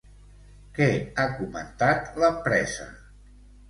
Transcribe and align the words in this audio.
Què 0.77 0.87
ha 1.17 1.27
comentat 1.43 2.13
l'empresa? 2.25 2.93